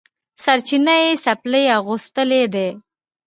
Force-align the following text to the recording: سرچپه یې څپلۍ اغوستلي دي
سرچپه 0.43 0.95
یې 1.03 1.11
څپلۍ 1.23 1.65
اغوستلي 1.77 2.43
دي 2.53 2.69